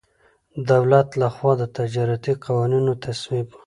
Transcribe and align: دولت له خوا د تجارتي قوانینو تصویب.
دولت 0.71 1.07
له 1.21 1.27
خوا 1.35 1.51
د 1.61 1.63
تجارتي 1.77 2.33
قوانینو 2.43 2.93
تصویب. 3.05 3.47